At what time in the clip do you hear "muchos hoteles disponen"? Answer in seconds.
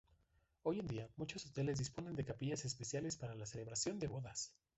1.15-2.15